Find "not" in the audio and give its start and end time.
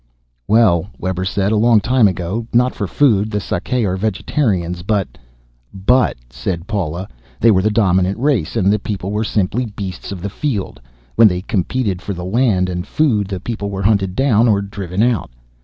2.51-2.73